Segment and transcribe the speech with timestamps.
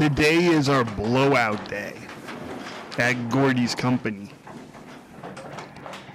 [0.00, 1.92] Today is our blowout day
[2.96, 4.30] at Gordy's company.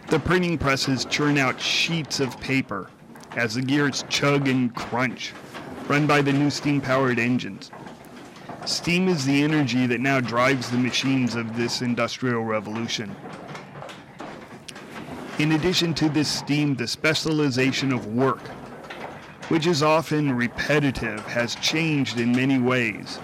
[0.07, 2.89] The printing presses churn out sheets of paper
[3.35, 5.33] as the gears chug and crunch,
[5.87, 7.69] run by the new steam powered engines.
[8.65, 13.15] Steam is the energy that now drives the machines of this industrial revolution.
[15.37, 18.41] In addition to this steam, the specialization of work,
[19.49, 23.19] which is often repetitive, has changed in many ways.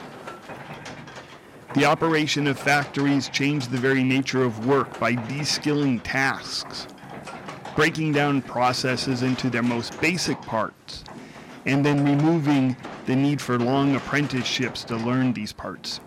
[1.73, 6.85] The operation of factories changed the very nature of work by de-skilling tasks,
[7.77, 11.05] breaking down processes into their most basic parts,
[11.65, 16.01] and then removing the need for long apprenticeships to learn these parts.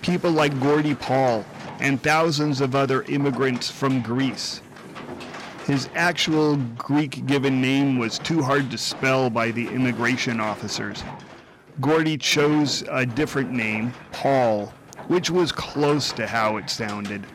[0.00, 1.44] People like Gordy Paul
[1.80, 4.62] and thousands of other immigrants from Greece.
[5.66, 11.02] His actual Greek given name was too hard to spell by the immigration officers.
[11.80, 14.72] Gordy chose a different name, Paul,
[15.08, 17.26] which was close to how it sounded.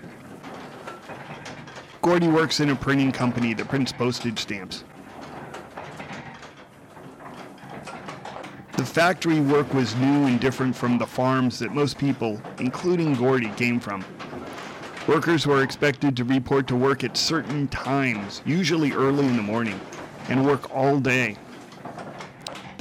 [2.02, 4.84] Gordy works in a printing company that prints postage stamps.
[8.78, 13.50] The factory work was new and different from the farms that most people, including Gordy,
[13.50, 14.04] came from.
[15.08, 19.80] Workers were expected to report to work at certain times, usually early in the morning,
[20.30, 21.38] and work all day.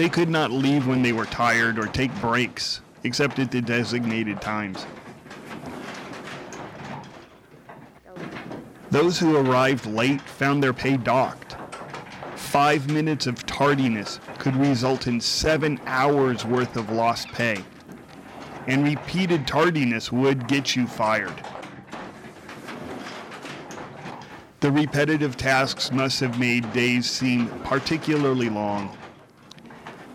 [0.01, 4.41] They could not leave when they were tired or take breaks, except at the designated
[4.41, 4.87] times.
[8.91, 11.56] Those who arrived late found their pay docked.
[12.34, 17.62] Five minutes of tardiness could result in seven hours worth of lost pay,
[18.67, 21.43] and repeated tardiness would get you fired.
[24.61, 28.97] The repetitive tasks must have made days seem particularly long.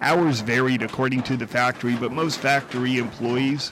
[0.05, 3.71] Hours varied according to the factory, but most factory employees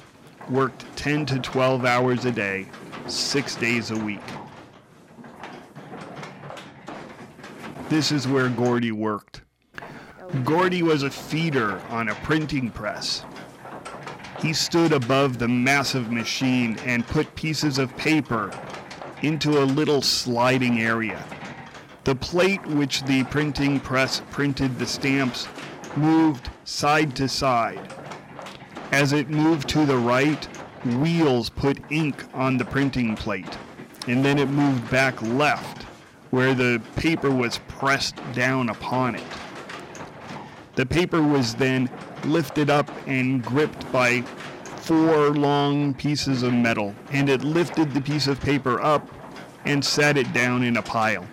[0.49, 2.65] worked 10 to 12 hours a day,
[3.05, 4.19] six days a week.
[7.87, 9.43] This is where Gordy worked.
[10.43, 13.23] Gordy was a feeder on a printing press.
[14.39, 18.51] He stood above the massive machine and put pieces of paper
[19.21, 21.23] into a little sliding area.
[22.05, 25.47] The plate which the printing press printed the stamps
[25.97, 27.93] moved side to side.
[28.91, 30.45] As it moved to the right,
[30.85, 33.57] wheels put ink on the printing plate,
[34.07, 35.83] and then it moved back left,
[36.31, 39.23] where the paper was pressed down upon it.
[40.75, 41.89] The paper was then
[42.25, 44.21] lifted up and gripped by
[44.83, 49.07] four long pieces of metal, and it lifted the piece of paper up
[49.65, 51.25] and set it down in a pile.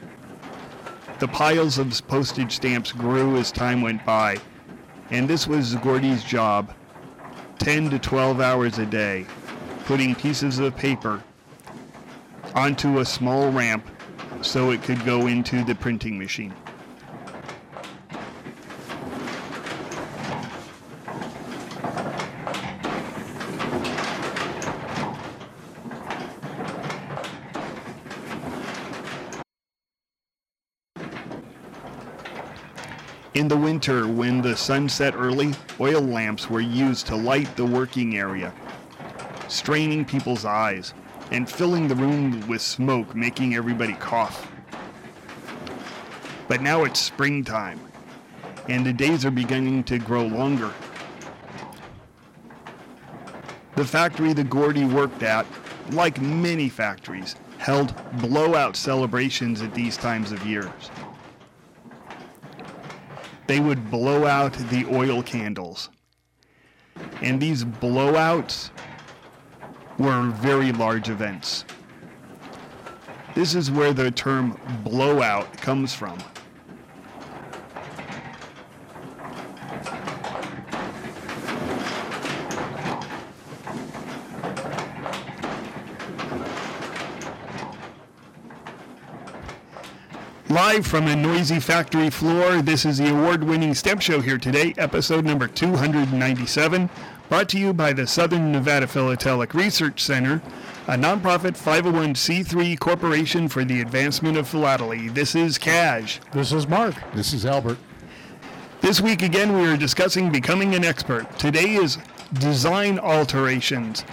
[1.19, 4.39] The piles of postage stamps grew as time went by,
[5.11, 6.73] and this was Gordy's job
[7.59, 9.27] 10 to 12 hours a day,
[9.85, 11.23] putting pieces of paper
[12.55, 13.87] onto a small ramp
[14.41, 16.55] so it could go into the printing machine.
[33.51, 38.17] The winter, when the sun set early, oil lamps were used to light the working
[38.17, 38.55] area,
[39.49, 40.95] straining people's eyes
[41.33, 44.49] and filling the room with smoke, making everybody cough.
[46.47, 47.81] But now it's springtime,
[48.69, 50.73] and the days are beginning to grow longer.
[53.75, 55.45] The factory that Gordy worked at,
[55.91, 60.71] like many factories, held blowout celebrations at these times of years
[63.51, 65.91] they would blow out the oil candles.
[67.21, 68.71] And these blowouts
[69.99, 71.65] were very large events.
[73.35, 76.17] This is where the term blowout comes from.
[90.61, 94.75] Live from a noisy factory floor, this is the award winning Stamp Show here today,
[94.77, 96.91] episode number 297,
[97.31, 100.43] brought to you by the Southern Nevada Philatelic Research Center,
[100.87, 105.09] a nonprofit 501c3 corporation for the advancement of philately.
[105.09, 106.21] This is Cash.
[106.35, 106.95] This is Mark.
[107.15, 107.79] This is Albert.
[108.83, 111.39] This week again, we are discussing becoming an expert.
[111.39, 111.97] Today is
[112.35, 114.05] design alterations.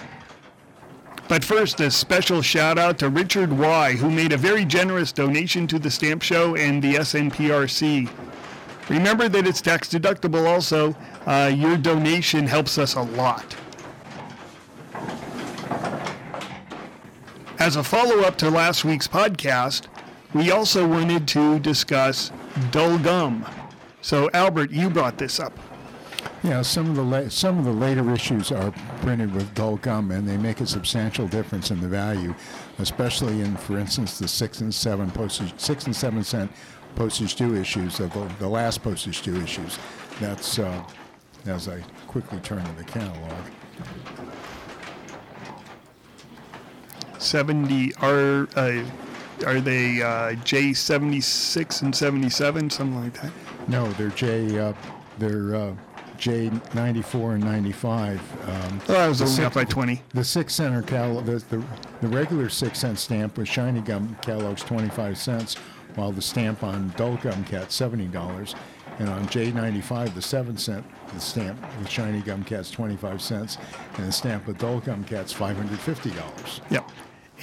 [1.28, 5.68] But first, a special shout out to Richard Y., who made a very generous donation
[5.68, 8.10] to the Stamp Show and the SNPRC.
[8.90, 10.96] Remember that it's tax deductible also.
[11.26, 13.56] Uh, your donation helps us a lot.
[17.60, 19.88] As a follow up to last week's podcast,
[20.34, 22.32] we also wanted to discuss
[22.72, 23.46] dull gum.
[24.02, 25.58] So, Albert, you brought this up.
[26.44, 30.12] Yeah, some of the la- some of the later issues are printed with dull gum,
[30.12, 32.34] and they make a substantial difference in the value,
[32.80, 36.52] especially in, for instance, the six and seven postage, six and seven cent
[36.96, 39.80] postage due issues of the, the last postage due issues.
[40.20, 40.84] That's uh,
[41.48, 43.34] as I quickly turn to the catalog.
[47.20, 48.84] 70 are uh,
[49.46, 53.32] are they uh, J76 and 77 something like that
[53.68, 54.58] No, they're J.
[54.60, 54.74] Uh,
[55.18, 55.56] they're
[56.18, 58.20] uh, J ninety four and ninety five.
[58.50, 61.38] Um, oh I was the only six- up by 20 The six center cal the,
[61.50, 61.64] the
[62.02, 65.56] the regular six cent stamp with shiny gum Kellogg's twenty five cents,
[65.96, 68.56] while the stamp on dull gum cat seventy dollars,
[69.00, 72.96] and on J ninety five the seven cent the stamp with shiny gum cat's twenty
[72.98, 73.58] five cents,
[73.98, 76.62] and the stamp with dull gum cat's five hundred fifty dollars.
[76.70, 76.90] yep.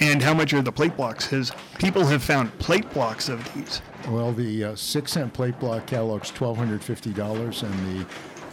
[0.01, 1.23] And how much are the plate blocks?
[1.25, 3.81] Because people have found plate blocks of these.
[4.09, 8.05] Well, the uh, six cent plate block Kellogg's twelve hundred fifty dollars, and the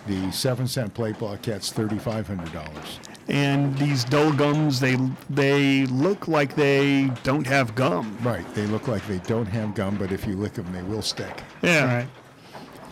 [0.07, 3.01] the seven cent plate block cat's thirty five hundred dollars.
[3.29, 4.97] and these dull gums they
[5.31, 9.97] they look like they don't have gum Right, they look like they don't have gum,
[9.97, 11.43] but if you lick them, they will stick.
[11.63, 12.07] yeah Right.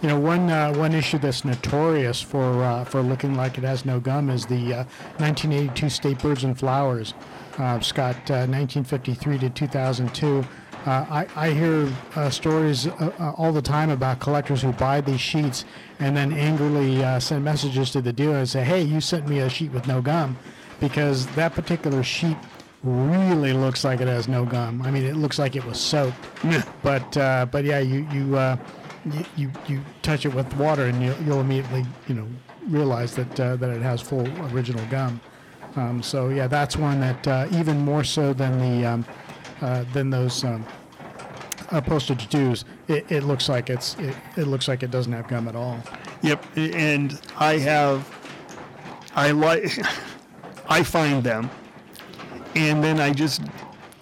[0.02, 3.84] You know, one uh, one issue that's notorious for uh, for looking like it has
[3.84, 4.84] no gum is the uh,
[5.18, 7.12] 1982 State Birds and Flowers.
[7.58, 10.42] Uh, Scott, uh, 1953 to 2002.
[10.86, 15.02] Uh, I, I hear uh, stories uh, uh, all the time about collectors who buy
[15.02, 15.66] these sheets
[16.00, 19.38] and then angrily uh, send messages to the dealer and say, "Hey, you sent me
[19.40, 20.36] a sheet with no gum,"
[20.80, 22.36] because that particular sheet
[22.82, 24.82] really looks like it has no gum.
[24.82, 26.16] I mean, it looks like it was soaked.
[26.82, 28.56] But uh, but yeah, you you, uh,
[29.04, 32.26] you you you touch it with water and you'll, you'll immediately you know
[32.68, 35.20] realize that uh, that it has full original gum.
[35.76, 39.04] Um, so yeah, that's one that uh, even more so than the um,
[39.60, 40.64] uh, than those um,
[41.70, 45.28] uh, postage dues, it, it looks like it's it, it looks like it doesn't have
[45.28, 45.80] gum at all.
[46.22, 48.08] Yep, and I have,
[49.14, 49.78] I like,
[50.68, 51.50] I find them,
[52.54, 53.42] and then I just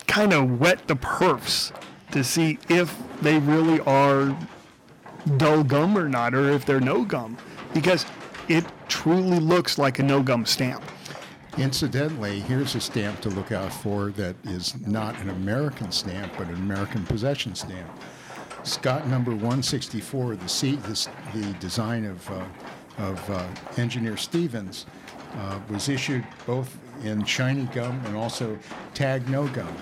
[0.06, 1.73] kind of wet the perfs
[2.12, 4.37] to see if they really are
[5.37, 7.37] dull gum or not, or if they're no gum,
[7.75, 8.06] because
[8.49, 10.82] it truly looks like a no gum stamp.
[11.58, 16.46] Incidentally, here's a stamp to look out for that is not an American stamp, but
[16.46, 17.90] an American possession stamp.
[18.62, 22.44] Scott number 164, the, C, this, the design of, uh,
[22.99, 23.44] of uh,
[23.76, 24.87] engineer Stevens,
[25.34, 28.56] uh, was issued both in shiny gum and also
[28.94, 29.76] tag no gum.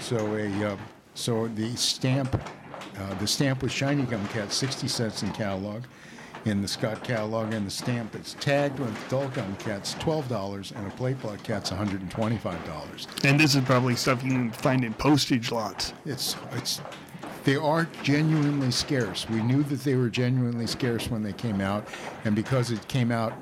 [0.00, 0.76] So a uh,
[1.14, 2.40] so the stamp,
[2.96, 5.82] uh, the stamp with shiny gum cat 60 cents in catalog,
[6.44, 10.86] in the Scott catalog, and the stamp that's tagged with dull gum cat's $12 and
[10.86, 13.24] a plate block cat's $125.
[13.24, 15.92] And this is probably stuff you can find in postage lots.
[16.04, 16.80] It's it's
[17.44, 19.28] they are genuinely scarce.
[19.28, 21.88] We knew that they were genuinely scarce when they came out,
[22.24, 23.32] and because it came out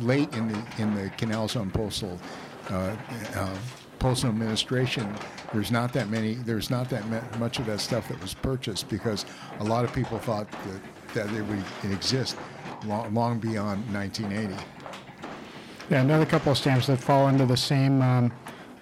[0.00, 2.18] late in the in the Canal Zone Postal
[2.70, 2.96] uh,
[3.34, 3.56] uh,
[3.98, 5.14] Postal Administration,
[5.52, 6.34] there's not that many.
[6.34, 9.26] There's not that much of that stuff that was purchased because
[9.58, 10.80] a lot of people thought that
[11.14, 12.36] that it would exist
[12.86, 14.62] long, long beyond 1980.
[15.90, 18.32] Yeah, another couple of stamps that fall into the same um,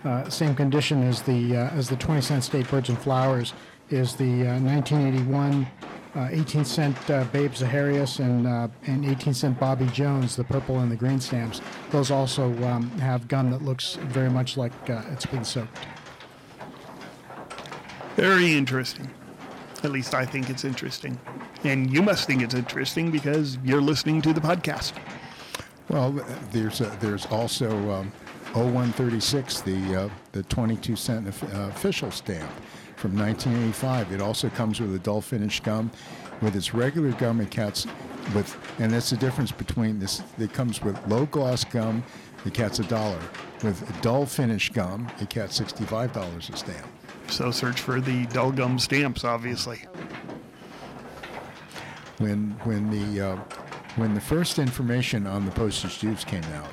[0.04, 3.52] uh, same condition as the uh, as the 20 cent state birds and flowers
[3.90, 5.66] is the uh, 1981
[6.14, 10.80] uh, 18 cent uh, Babe Zaharias and uh, and 18 cent Bobby Jones, the purple
[10.80, 11.60] and the green stamps.
[11.90, 15.78] Those also um, have gum that looks very much like uh, it's been soaked.
[18.16, 19.10] Very interesting.
[19.84, 21.18] At least I think it's interesting.
[21.64, 24.92] And you must think it's interesting because you're listening to the podcast.
[25.88, 26.12] Well,
[26.52, 28.12] there's a, there's also um,
[28.52, 32.50] 0136, the uh, the 22 cent uh, official stamp
[32.96, 34.12] from 1985.
[34.12, 35.90] It also comes with a dull finish gum,
[36.42, 37.86] with its regular gum it cats
[38.34, 40.22] with, and that's the difference between this.
[40.38, 42.04] It comes with low gloss gum,
[42.44, 43.20] the cat's a dollar.
[43.62, 46.86] With dull finish gum, it cat's 65 dollars a stamp.
[47.28, 49.84] So search for the dull gum stamps, obviously.
[52.18, 53.36] When when the uh,
[53.96, 56.70] when the first information on the postage dues came out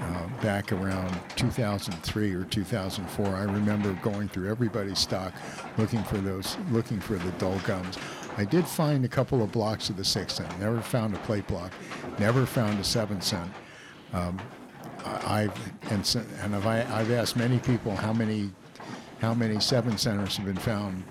[0.00, 5.32] uh, back around 2003 or 2004, I remember going through everybody's stock
[5.78, 7.98] looking for those looking for the dull gums.
[8.36, 10.58] I did find a couple of blocks of the six cent.
[10.58, 11.72] Never found a plate block.
[12.18, 13.50] Never found a seven cent.
[14.12, 14.40] Um,
[15.04, 15.52] I've
[15.90, 18.50] and, and I've, I've asked many people how many
[19.20, 21.02] how many seven centers have been found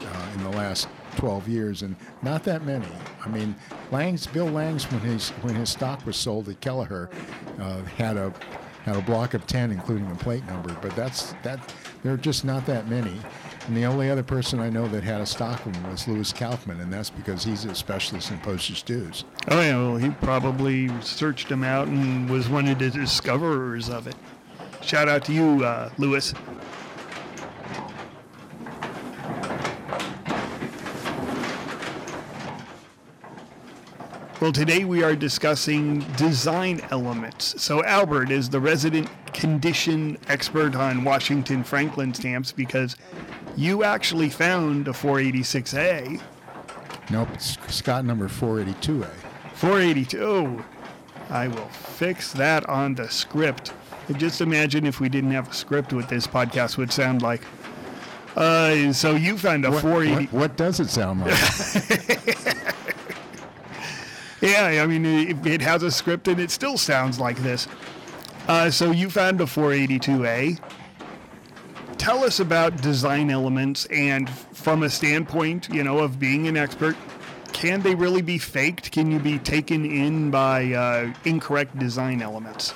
[0.00, 2.86] uh, in the last 12 years, and not that many.
[3.24, 3.54] I mean,
[3.90, 7.10] Lang's Bill Lang's when his when his stock was sold at Kelleher
[7.58, 8.32] uh, had a
[8.84, 10.76] had a block of ten, including a plate number.
[10.80, 11.60] But that's that.
[12.02, 13.16] There are just not that many.
[13.66, 16.80] And the only other person I know that had a stock one was Louis Kaufman,
[16.80, 19.24] and that's because he's a specialist in postage dues.
[19.48, 24.06] Oh yeah, well he probably searched them out and was one of the discoverers of
[24.06, 24.14] it.
[24.82, 26.32] Shout out to you, uh, Louis.
[34.40, 37.60] Well, today we are discussing design elements.
[37.62, 42.96] So, Albert is the resident condition expert on Washington Franklin stamps because
[43.56, 46.20] you actually found a 486A.
[47.10, 49.08] Nope, it's Scott number 482A.
[49.54, 50.20] 482.
[50.22, 50.64] Oh,
[51.30, 53.72] I will fix that on the script.
[54.18, 57.40] Just imagine if we didn't have a script, what this podcast would sound like.
[58.36, 60.26] Uh, so you found a What, 480.
[60.26, 62.66] what, what does it sound like?
[64.46, 67.66] Yeah, I mean, it, it has a script and it still sounds like this.
[68.46, 70.60] Uh, so you found a 482A.
[71.98, 76.96] Tell us about design elements and from a standpoint, you know, of being an expert,
[77.52, 78.92] can they really be faked?
[78.92, 82.72] Can you be taken in by uh, incorrect design elements?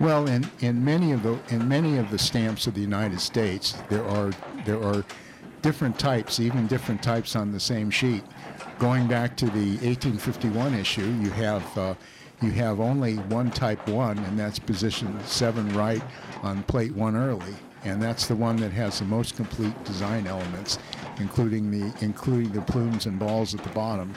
[0.00, 3.74] Well, in, in many of the in many of the stamps of the United States,
[3.90, 4.32] there are
[4.64, 5.04] there are
[5.60, 8.22] different types, even different types on the same sheet.
[8.78, 11.94] Going back to the 1851 issue, you have uh,
[12.42, 16.02] you have only one type one, and that's position seven right
[16.42, 17.54] on plate one early,
[17.84, 20.78] and that's the one that has the most complete design elements,
[21.18, 24.12] including the including the plumes and balls at the bottom.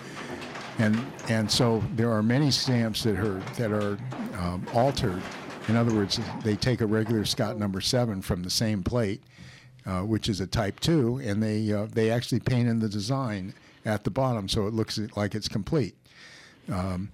[0.80, 1.00] And
[1.30, 3.98] and so there are many stamps that are that are
[4.40, 5.22] um, altered.
[5.68, 9.22] In other words, they take a regular Scott number seven from the same plate,
[9.86, 13.54] uh, which is a Type Two, and they uh, they actually paint in the design
[13.88, 15.96] at the bottom so it looks like it's complete.
[16.72, 17.10] Um,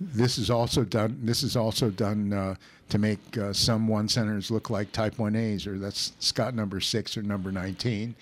[0.00, 1.18] this is also done.
[1.22, 2.54] This is also done uh,
[2.88, 6.80] to make uh, some one centers look like Type One A's, or that's Scott number
[6.80, 8.14] six or number nineteen,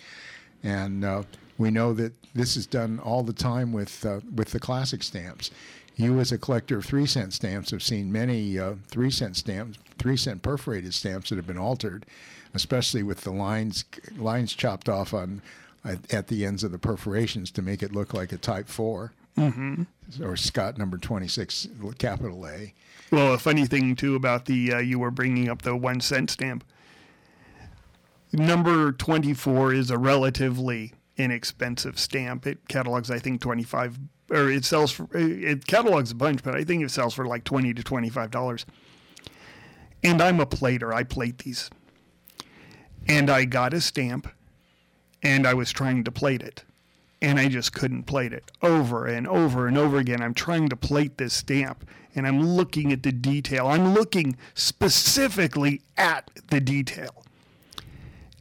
[0.64, 1.22] and uh,
[1.56, 5.50] we know that this is done all the time with uh, with the classic stamps.
[5.96, 9.78] You, as a collector of three cent stamps, have seen many uh, three cent stamps,
[9.98, 12.06] three cent perforated stamps that have been altered,
[12.54, 13.84] especially with the lines
[14.16, 15.42] lines chopped off on
[15.88, 19.12] at, at the ends of the perforations to make it look like a Type 4
[20.22, 21.68] or Scott number twenty six,
[21.98, 22.74] capital A.
[23.12, 26.30] Well, a funny thing too about the uh, you were bringing up the one cent
[26.30, 26.64] stamp.
[28.32, 32.46] Number twenty four is a relatively inexpensive stamp.
[32.46, 33.98] It catalogs, I think, twenty five,
[34.30, 37.44] or it sells for it catalogs a bunch, but I think it sells for like
[37.44, 38.66] twenty to twenty five dollars.
[40.02, 40.92] And I'm a plater.
[40.92, 41.70] I plate these,
[43.06, 44.28] and I got a stamp,
[45.22, 46.64] and I was trying to plate it
[47.20, 50.22] and I just couldn't plate it over and over and over again.
[50.22, 53.66] I'm trying to plate this stamp and I'm looking at the detail.
[53.66, 57.24] I'm looking specifically at the detail.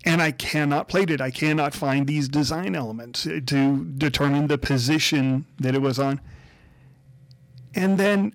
[0.06, 1.20] And I cannot plate it.
[1.20, 6.22] I cannot find these design elements to determine the position that it was on.
[7.76, 8.34] And then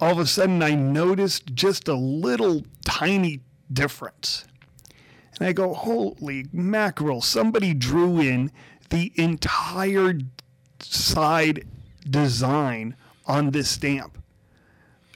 [0.00, 3.40] all of a sudden I noticed just a little tiny
[3.72, 4.46] difference.
[5.42, 8.52] And I go, holy mackerel, somebody drew in
[8.90, 10.20] the entire
[10.78, 11.66] side
[12.08, 12.94] design
[13.26, 14.18] on this stamp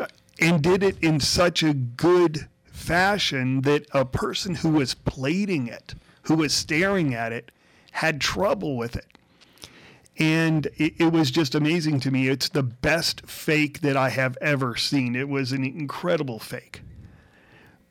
[0.01, 0.07] uh,
[0.41, 5.95] and did it in such a good fashion that a person who was plating it,
[6.23, 7.53] who was staring at it,
[7.93, 9.07] had trouble with it.
[10.19, 12.27] And it, it, was just amazing to me.
[12.27, 15.15] It's the best fake that I have ever seen.
[15.15, 16.81] It was an incredible fake.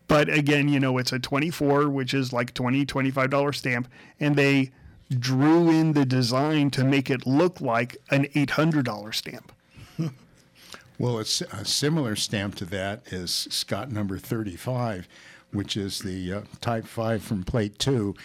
[0.08, 3.88] But again, you know, it's a 24, which is like 20, $25 stamp,
[4.20, 4.72] and they
[5.20, 9.52] drew in the design to make it look like an $800 stamp.
[10.98, 15.10] Well, it's a similar stamp to that is Scott number 35,
[15.52, 18.16] which is the uh, Type 5 from Plate 2.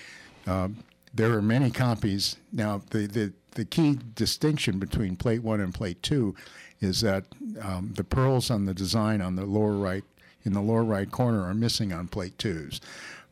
[0.46, 0.76] Um,
[1.12, 2.36] there are many copies.
[2.52, 6.34] Now, the, the, the key distinction between Plate 1 and Plate 2
[6.80, 7.24] is that
[7.60, 10.04] um, the pearls on the design on the lower right,
[10.44, 12.80] in the lower right corner, are missing on Plate 2s.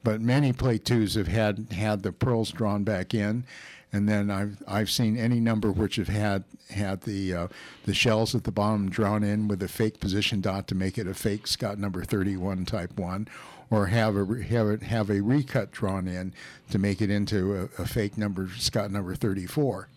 [0.04, 3.44] But many Plate 2s have had, had the pearls drawn back in
[3.92, 7.48] and then I've I've seen any number which have had had the uh,
[7.84, 11.06] the shells at the bottom drawn in with a fake position dot to make it
[11.06, 13.28] a fake Scott number 31 type one,
[13.70, 16.34] or have a have it have a recut drawn in
[16.70, 19.88] to make it into a, a fake number Scott number 34.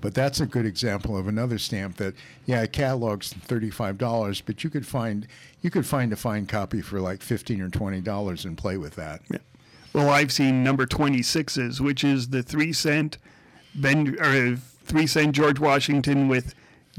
[0.00, 2.14] But that's a good example of another stamp that,
[2.46, 5.26] yeah, it catalogs thirty-five dollars, but you could find
[5.60, 8.96] you could find a fine copy for like fifteen or twenty dollars and play with
[8.96, 9.22] that.
[9.30, 9.38] Yeah.
[9.92, 13.18] Well, I've seen number 26s, which is the three cent
[13.74, 16.54] vendor, or three cent George Washington with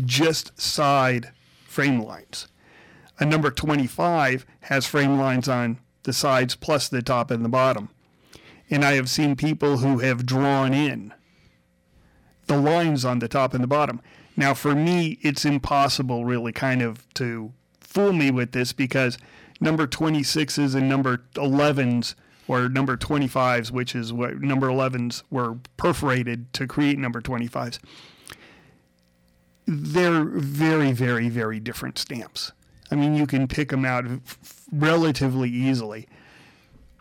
[0.06, 1.32] just side
[1.65, 2.48] frame lines.
[3.20, 7.89] A number 25 has frame lines on the sides plus the top and the bottom.
[8.70, 11.13] And I have seen people who have drawn in
[12.48, 14.02] the lines on the top and the bottom.
[14.36, 19.18] Now, for me, it's impossible really kind of to fool me with this because
[19.62, 22.16] number 26s and number 11s
[22.48, 27.80] or number 25s, which is what number 11s were perforated to create number 25s,
[29.66, 32.52] they're very, very, very different stamps.
[32.92, 36.08] I mean, you can pick them out f- relatively easily,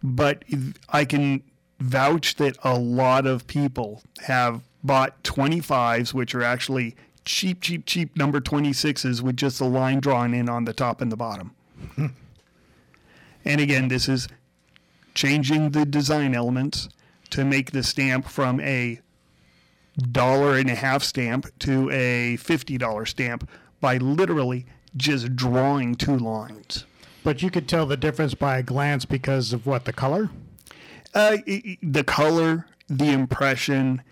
[0.03, 0.45] but
[0.89, 1.43] I can
[1.81, 8.17] vouch that a lot of people have bought 25s, which are actually cheap, cheap, cheap
[8.17, 11.55] number 26s with just a line drawn in on the top and the bottom.
[13.45, 14.29] and again, this is
[15.15, 16.89] changing the design elements
[17.31, 19.01] to make the stamp from a
[20.11, 23.49] dollar and a half stamp to a $50 stamp
[23.81, 26.85] by literally just drawing two lines.
[27.25, 30.31] But you could tell the difference by a glance because of what the color.
[31.15, 31.37] Uh,
[31.83, 34.03] the color, the impression,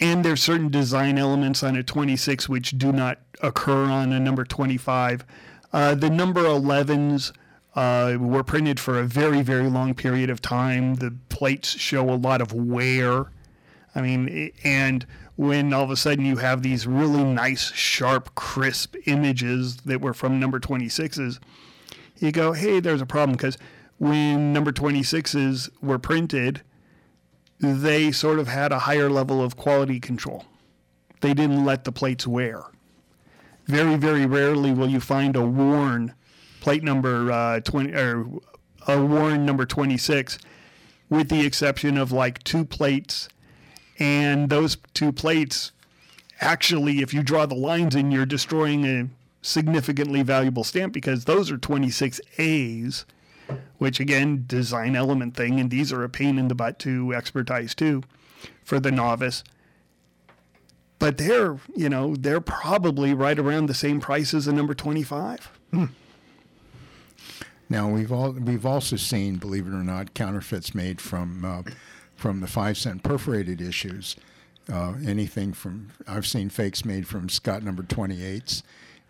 [0.00, 4.44] and there's certain design elements on a 26 which do not occur on a number
[4.44, 5.24] 25.
[5.72, 7.32] Uh, the number 11s
[7.74, 10.96] uh, were printed for a very, very long period of time.
[10.96, 13.26] The plates show a lot of wear.
[13.94, 18.96] I mean, and when all of a sudden you have these really nice, sharp, crisp
[19.06, 21.38] images that were from number 26s,
[22.18, 23.58] you go, hey, there's a problem because
[23.98, 26.62] when number 26s were printed,
[27.60, 30.44] they sort of had a higher level of quality control.
[31.20, 32.64] They didn't let the plates wear.
[33.66, 36.14] Very, very rarely will you find a worn
[36.60, 38.26] plate number uh, 20 or
[38.86, 40.38] a worn number 26,
[41.10, 43.28] with the exception of like two plates.
[43.98, 45.72] And those two plates,
[46.40, 49.08] actually, if you draw the lines in, you're destroying a
[49.42, 53.04] significantly valuable stamp because those are 26As
[53.78, 57.74] which again, design element thing, and these are a pain in the butt to expertise
[57.74, 58.02] too
[58.64, 59.44] for the novice.
[60.98, 65.50] But they're, you know, they're probably right around the same price as a number 25.
[65.70, 65.84] Hmm.
[67.68, 71.62] Now we've all we've also seen, believe it or not, counterfeits made from uh,
[72.14, 74.16] from the five cent perforated issues.
[74.72, 78.62] Uh, anything from I've seen fakes made from Scott number 28s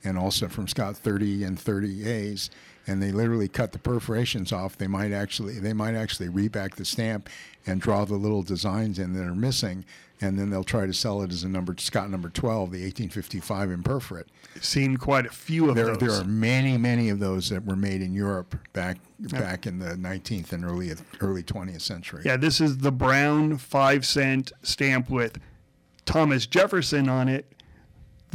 [0.04, 2.50] and also from Scott 30 and 30As
[2.86, 6.84] and they literally cut the perforations off, they might actually they might actually reback the
[6.84, 7.28] stamp
[7.66, 9.84] and draw the little designs in that are missing,
[10.20, 13.70] and then they'll try to sell it as a number Scott number 12, the 1855
[13.70, 14.26] imperforate.
[14.60, 15.98] Seen quite a few of there, those.
[15.98, 19.40] There are many, many of those that were made in Europe back yeah.
[19.40, 22.22] back in the 19th and early early 20th century.
[22.24, 25.40] Yeah, this is the brown five cent stamp with
[26.04, 27.52] Thomas Jefferson on it.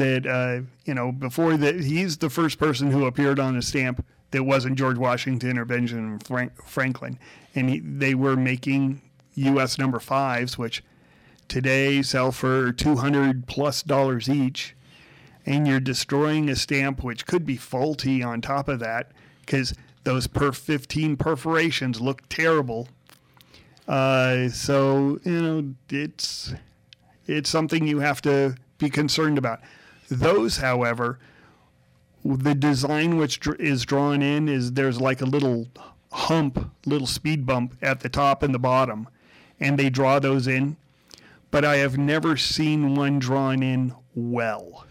[0.01, 4.03] That uh, you know, before that, he's the first person who appeared on a stamp
[4.31, 7.19] that wasn't George Washington or Benjamin Frank- Franklin.
[7.53, 9.03] And he, they were making
[9.35, 9.77] U.S.
[9.77, 10.83] number fives, which
[11.47, 14.75] today sell for 200 plus dollars each.
[15.45, 19.11] And you're destroying a stamp which could be faulty on top of that
[19.41, 22.87] because those per 15 perforations look terrible.
[23.87, 26.55] Uh, so, you know, it's,
[27.27, 29.59] it's something you have to be concerned about.
[30.11, 31.19] Those, however,
[32.25, 35.69] the design which is drawn in is there's like a little
[36.11, 39.07] hump, little speed bump at the top and the bottom,
[39.59, 40.75] and they draw those in.
[41.49, 44.85] But I have never seen one drawn in well.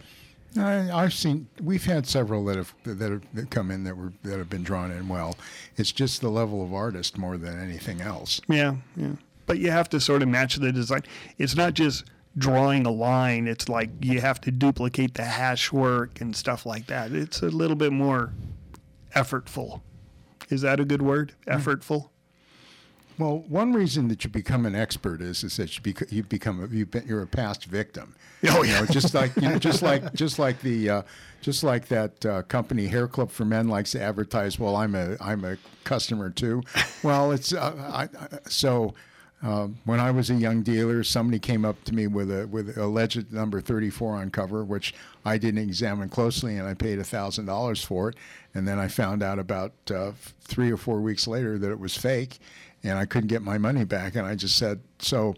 [0.57, 1.49] I, have seen.
[1.63, 4.65] We've had several that have that have that come in that were that have been
[4.65, 5.37] drawn in well.
[5.77, 8.41] It's just the level of artist more than anything else.
[8.49, 9.13] Yeah, yeah.
[9.47, 11.03] But you have to sort of match the design.
[11.39, 12.05] It's not just
[12.37, 16.87] drawing a line, it's like you have to duplicate the hash work and stuff like
[16.87, 17.13] that.
[17.13, 18.33] It's a little bit more
[19.15, 19.81] effortful.
[20.49, 21.33] Is that a good word?
[21.47, 22.11] Effortful.
[23.19, 26.65] Well, one reason that you become an expert is is that you, bec- you become
[26.65, 28.15] a, you've been, you're a past victim.
[28.49, 31.03] Oh yeah, you know, just like you know, just like just like the uh,
[31.43, 34.59] just like that uh, company Hair Club for Men likes to advertise.
[34.59, 36.63] Well, I'm a I'm a customer too.
[37.03, 38.95] Well, it's uh, I, I, so
[39.43, 42.77] um, when I was a young dealer, somebody came up to me with a with
[42.77, 47.83] alleged number 34 on cover, which I didn't examine closely, and I paid thousand dollars
[47.83, 48.17] for it.
[48.55, 51.97] And then I found out about uh, three or four weeks later that it was
[51.97, 52.39] fake,
[52.83, 54.15] and I couldn't get my money back.
[54.15, 55.35] And I just said, so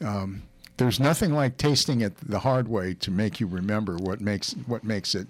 [0.00, 0.42] um,
[0.76, 4.84] there's nothing like tasting it the hard way to make you remember what makes what
[4.84, 5.26] makes it,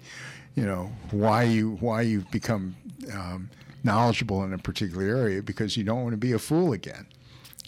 [0.53, 2.75] you know, why you why you've become
[3.11, 3.49] um,
[3.83, 7.07] knowledgeable in a particular area because you don't want to be a fool again.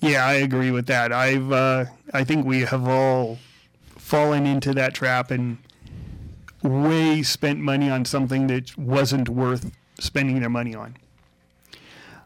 [0.01, 1.11] Yeah, I agree with that.
[1.13, 3.39] I've uh, I think we have all
[3.97, 5.57] fallen into that trap and
[6.61, 10.97] way spent money on something that wasn't worth spending their money on.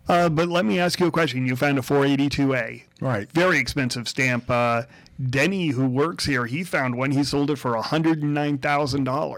[0.08, 1.45] Uh, but let me ask you a question.
[1.45, 2.84] You found a 482A.
[3.01, 3.30] Right.
[3.34, 4.49] Very expensive stamp.
[4.49, 4.84] Uh,
[5.30, 7.12] Denny, who works here, he found one.
[7.12, 9.38] He sold it for $109,000.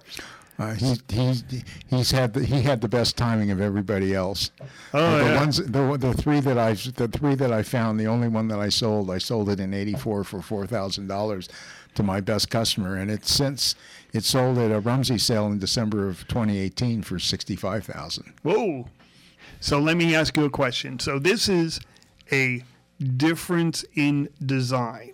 [0.59, 1.43] Uh, he, he's
[1.87, 4.51] he's had the, he had the best timing of everybody else.
[4.93, 5.39] Oh, Uh, the yeah.
[5.39, 8.59] ones the, the three that I the three that I found the only one that
[8.59, 11.47] I sold I sold it in '84 for four thousand dollars
[11.95, 13.73] to my best customer and it's since
[14.13, 18.33] it sold at a Rumsey sale in December of 2018 for sixty five thousand.
[18.43, 18.87] Whoa.
[19.61, 20.99] So let me ask you a question.
[20.99, 21.79] So this is
[22.31, 22.63] a
[23.17, 25.13] difference in design.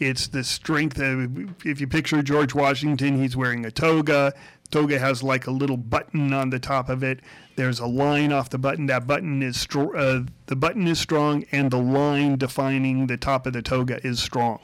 [0.00, 4.34] It's the strength of, if you picture George Washington, he's wearing a toga.
[4.70, 7.20] Toga has like a little button on the top of it.
[7.56, 8.86] There's a line off the button.
[8.86, 13.46] That button is str- uh, the button is strong, and the line defining the top
[13.46, 14.58] of the toga is strong.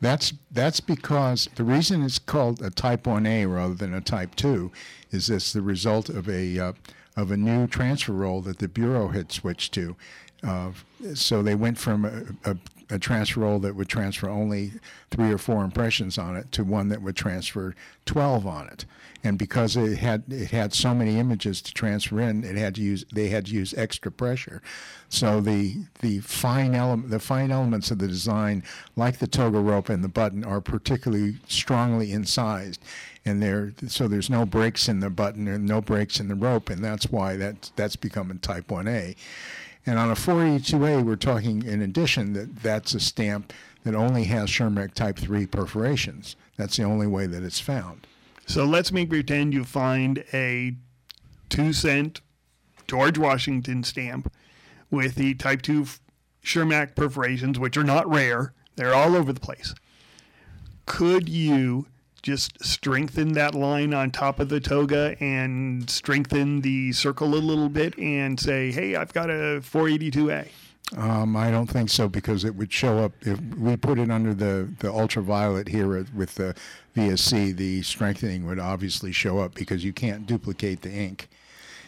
[0.00, 4.70] That's that's because the reason it's called a Type 1A rather than a Type 2
[5.10, 6.72] is this the result of a uh,
[7.16, 9.96] of a new transfer roll that the bureau had switched to.
[10.46, 10.70] Uh,
[11.14, 12.56] so they went from a, a,
[12.90, 14.72] a transfer roll that would transfer only
[15.10, 18.84] three or four impressions on it to one that would transfer 12 on it.
[19.24, 22.82] And because it had it had so many images to transfer in, it had to
[22.82, 24.62] use they had to use extra pressure.
[25.08, 28.62] So the the fine element the fine elements of the design,
[28.94, 32.80] like the toga rope and the button, are particularly strongly incised,
[33.24, 36.70] and there so there's no breaks in the button and no breaks in the rope,
[36.70, 39.16] and that's why that that's becoming Type 1A.
[39.86, 43.52] And on a 482A, we're talking in addition that that's a stamp
[43.84, 46.34] that only has Schermack Type 3 perforations.
[46.56, 48.06] That's the only way that it's found.
[48.46, 50.74] So let's make pretend you find a
[51.48, 52.20] two cent
[52.88, 54.32] George Washington stamp
[54.90, 56.00] with the Type 2 f-
[56.44, 59.74] Schermack perforations, which are not rare, they're all over the place.
[60.84, 61.86] Could you
[62.26, 67.68] just strengthen that line on top of the toga and strengthen the circle a little
[67.68, 70.48] bit and say, hey, I've got a 482A?
[70.96, 74.34] Um, I don't think so because it would show up if we put it under
[74.34, 76.56] the, the ultraviolet here with the
[76.96, 77.56] VSC.
[77.56, 81.28] The strengthening would obviously show up because you can't duplicate the ink.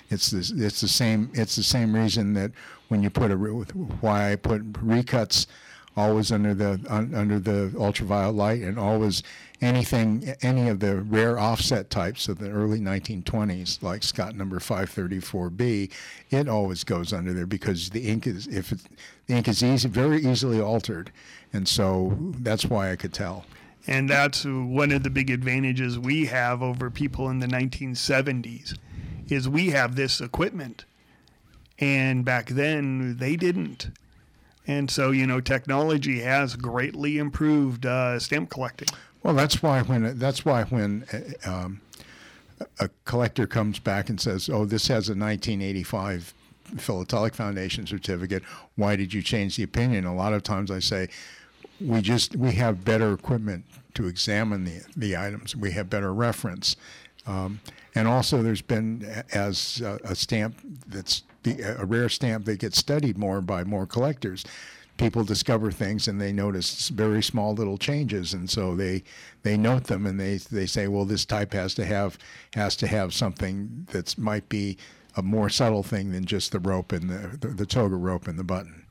[0.09, 2.53] It's the it's the same it's the same reason that
[2.89, 5.47] when you put a why I put recuts
[5.99, 9.23] always under the un, under the ultraviolet light and always
[9.61, 15.91] anything any of the rare offset types of the early 1920s like Scott number 534B
[16.31, 18.79] it always goes under there because the ink is if it,
[19.27, 21.11] the ink is easy very easily altered
[21.53, 23.45] and so that's why I could tell
[23.87, 28.77] And that's one of the big advantages we have over people in the 1970s
[29.29, 30.85] is we have this equipment.
[31.79, 33.91] And back then they didn't.
[34.69, 38.89] And so, you know, technology has greatly improved uh, stamp collecting.
[39.23, 41.05] Well, that's why when that's why when
[41.45, 41.81] uh, um,
[42.79, 46.35] a collector comes back and says, "Oh, this has a 1985
[46.77, 48.43] Philatelic Foundation certificate.
[48.77, 51.09] Why did you change the opinion?" A lot of times I say,
[51.81, 55.57] "We just we have better equipment to examine the the items.
[55.57, 56.77] We have better reference."
[57.29, 57.61] Um,
[57.95, 62.79] and also, there's been as a, a stamp that's be- a rare stamp that gets
[62.79, 64.45] studied more by more collectors.
[64.97, 69.05] People discover things and they notice very small little changes, and so they
[69.43, 72.19] they note them and they they say, well, this type has to have
[72.55, 74.77] has to have something that might be
[75.17, 78.39] a more subtle thing than just the rope and the the, the toga rope and
[78.39, 78.87] the button.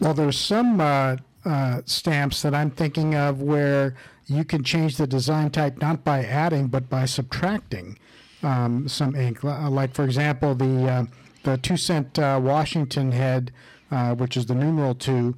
[0.00, 3.94] Well, there's some uh, uh, stamps that I'm thinking of where
[4.26, 7.98] you can change the design type not by adding but by subtracting
[8.42, 9.44] um, some ink.
[9.44, 11.04] Uh, Like for example, the uh,
[11.42, 13.52] the two cent uh, Washington head,
[13.90, 15.36] uh, which is the numeral two.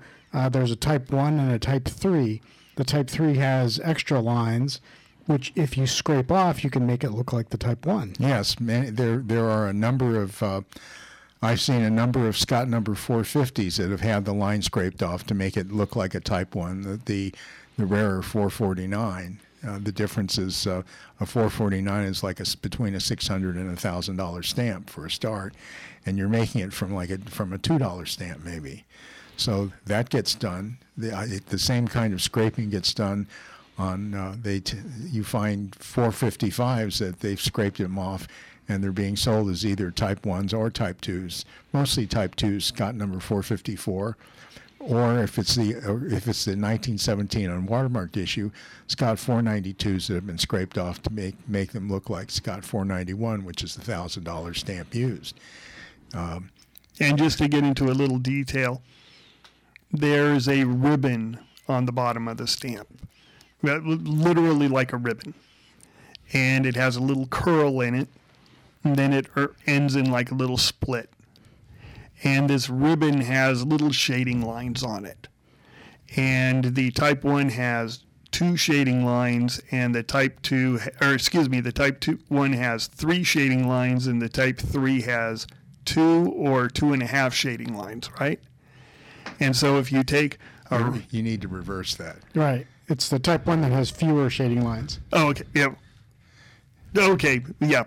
[0.51, 2.41] There's a type one and a type three.
[2.77, 4.81] The type three has extra lines,
[5.27, 8.15] which if you scrape off, you can make it look like the type one.
[8.19, 10.43] Yes, there there are a number of.
[11.43, 15.03] Uh, I've seen a number of Scott number 450s that have had the line scraped
[15.03, 16.83] off to make it look like a Type One.
[16.83, 17.35] The the,
[17.77, 19.41] the rarer 449.
[19.67, 20.83] Uh, the difference is uh,
[21.21, 25.11] a 449 is like a between a 600 and a thousand dollar stamp for a
[25.11, 25.55] start,
[26.05, 28.85] and you're making it from like a from a two dollar stamp maybe.
[29.37, 30.79] So that gets done.
[30.97, 33.29] The it, the same kind of scraping gets done
[33.79, 34.77] on uh, they t-
[35.11, 38.29] you find 455s that they've scraped them off
[38.69, 42.95] and they're being sold as either type 1s or type 2s mostly type 2s scott
[42.95, 44.17] number 454
[44.79, 48.51] or if it's the if it's the 1917 unwatermarked issue
[48.87, 53.45] scott 492s that have been scraped off to make make them look like scott 491
[53.45, 55.39] which is the thousand dollar stamp used.
[56.15, 56.51] Um,
[57.01, 58.83] and just to get into a little detail,
[59.91, 62.89] there's a ribbon on the bottom of the stamp.
[63.63, 65.35] literally like a ribbon,
[66.33, 68.09] and it has a little curl in it,
[68.85, 71.11] and then it er- ends in like a little split.
[72.25, 75.29] And this ribbon has little shading lines on it.
[76.15, 81.61] And the Type 1 has two shading lines, and the Type 2, or excuse me,
[81.61, 85.47] the Type 2 1 has three shading lines, and the Type 3 has
[85.85, 88.41] two or two and a half shading lines, right?
[89.41, 90.39] And so if you take
[90.71, 92.17] a, You need to reverse that.
[92.35, 92.67] Right.
[92.89, 95.01] It's the type one that has fewer shading lines.
[95.13, 95.45] Oh, okay.
[95.55, 95.75] Yeah.
[96.97, 97.43] Okay.
[97.61, 97.85] Yeah.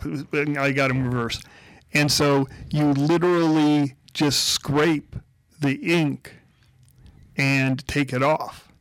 [0.58, 1.44] I got him reversed.
[1.94, 5.16] And so you literally just scrape
[5.60, 6.36] the ink
[7.38, 8.72] and take it off.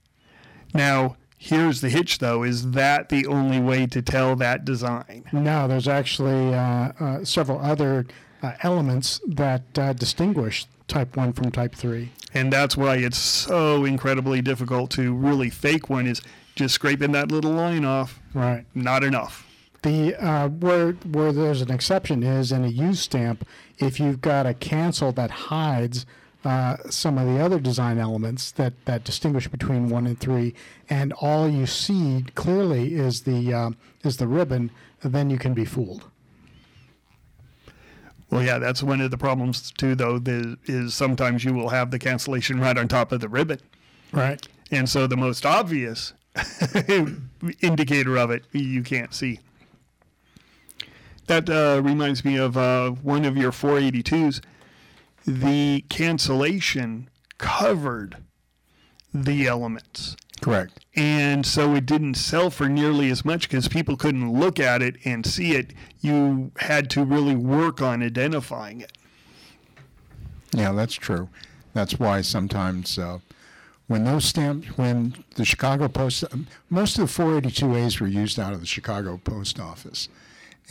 [0.73, 5.25] Now, here's the hitch though is that the only way to tell that design?
[5.33, 8.07] No, there's actually uh, uh, several other
[8.43, 12.11] uh, elements that uh, distinguish type 1 from type 3.
[12.35, 16.21] And that's why it's so incredibly difficult to really fake one is
[16.57, 18.21] just scraping that little line off.
[18.35, 18.65] Right.
[18.75, 19.47] Not enough.
[19.85, 23.47] The uh, where where there's an exception is in a used stamp
[23.79, 26.07] if you've got a cancel that hides
[26.43, 30.55] uh, some of the other design elements that, that distinguish between one and three,
[30.89, 33.71] and all you see clearly is the uh,
[34.03, 34.71] is the ribbon,
[35.03, 36.05] then you can be fooled.
[38.31, 39.95] Well, yeah, that's one of the problems too.
[39.95, 43.61] Though the, is sometimes you will have the cancellation right on top of the ribbon,
[44.13, 44.47] Right.
[44.71, 46.15] and so the most obvious
[47.61, 49.41] indicator of it you can't see.
[51.27, 54.41] That uh, reminds me of uh, one of your 482s.
[55.27, 57.09] The cancellation
[57.39, 58.19] covered
[59.13, 60.17] the elements.
[60.41, 60.85] Correct.
[60.95, 64.97] And so it didn't sell for nearly as much because people couldn't look at it
[65.05, 65.73] and see it.
[66.01, 68.93] You had to really work on identifying it.
[70.53, 71.31] Yeah, that's true.
[71.73, 73.21] That's why sometimes uh,
[73.87, 76.25] when those stamps, when the Chicago Post,
[76.69, 80.09] most of the 482As were used out of the Chicago Post Office,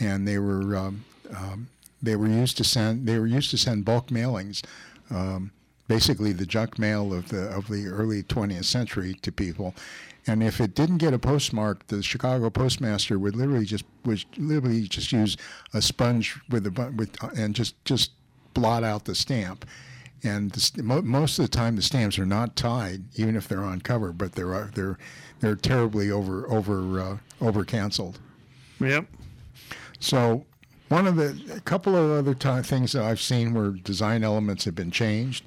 [0.00, 1.04] and they were um,
[1.36, 1.68] um,
[2.02, 4.62] they were used to send they were used to send bulk mailings,
[5.10, 5.50] um,
[5.88, 9.74] basically the junk mail of the of the early 20th century to people.
[10.26, 14.82] And if it didn't get a postmark, the Chicago postmaster would literally just would literally
[14.82, 15.36] just use
[15.74, 18.12] a sponge with a with and just just
[18.54, 19.66] blot out the stamp.
[20.22, 23.82] And the, most of the time, the stamps are not tied, even if they're on
[23.82, 24.98] cover, but they're uh, they're
[25.40, 28.18] they're terribly over over uh, over canceled.
[28.80, 29.06] Yep.
[30.04, 30.44] So
[30.90, 34.66] one of the a couple of other ti things that I've seen where design elements
[34.66, 35.44] have been changed.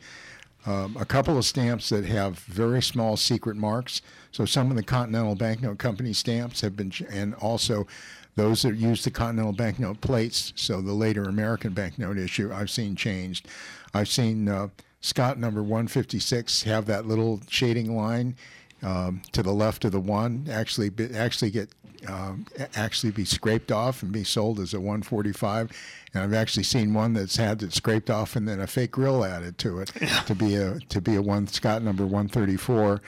[0.65, 4.01] Um, a couple of stamps that have very small secret marks.
[4.31, 7.87] So some of the Continental Banknote Company stamps have been, ch- and also
[8.35, 10.51] those that use the Continental Banknote plates.
[10.55, 13.47] So the later American banknote issue, I've seen changed.
[13.93, 18.35] I've seen uh, Scott number 156 have that little shading line
[18.83, 21.69] um, to the left of the one actually be, actually get
[22.07, 25.71] um, actually be scraped off and be sold as a 145.
[26.13, 29.23] And I've actually seen one that's had it scraped off and then a fake grill
[29.23, 29.91] added to it
[30.25, 33.01] to be a to be a one Scott number 134.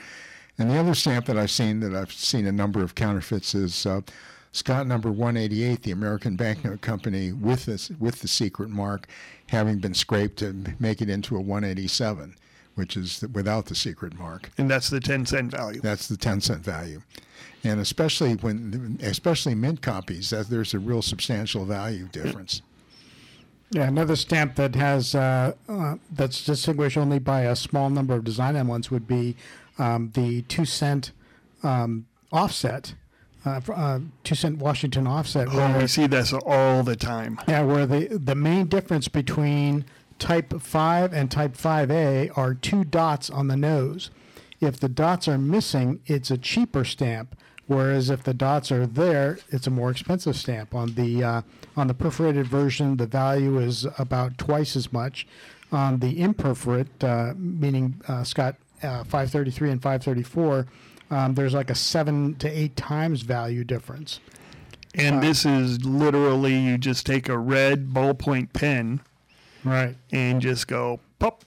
[0.58, 3.86] And the other stamp that I've seen that I've seen a number of counterfeits is
[3.86, 4.02] uh,
[4.52, 9.06] Scott number 188, the American Banknote Company, with this with the secret mark,
[9.46, 12.34] having been scraped to make it into a 187,
[12.80, 14.50] which is without the secret mark.
[14.56, 15.82] And that's the 10 cent value.
[15.82, 17.02] That's the 10 cent value.
[17.62, 22.62] And especially when, especially mint copies, that there's a real substantial value difference.
[23.70, 28.24] Yeah, another stamp that has uh, uh, that's distinguished only by a small number of
[28.24, 29.36] design elements would be
[29.78, 31.12] um, the two cent
[31.62, 32.94] um, offset,
[33.44, 35.48] uh, uh, two cent Washington offset.
[35.50, 37.38] Oh, where- we see this all the time.
[37.46, 39.84] Yeah, where the the main difference between
[40.20, 44.10] type 5 and type 5A are two dots on the nose.
[44.60, 47.34] If the dots are missing, it's a cheaper stamp,
[47.66, 50.74] whereas if the dots are there, it's a more expensive stamp.
[50.74, 51.42] On the uh,
[51.76, 55.26] on the perforated version, the value is about twice as much.
[55.72, 60.66] On the imperforate, uh, meaning uh, Scott uh, 533 and 534,
[61.10, 64.20] um, there's like a seven to eight times value difference.
[64.94, 69.00] And this is literally you just take a red ballpoint pen
[69.64, 69.96] Right.
[70.12, 71.44] and just go pop.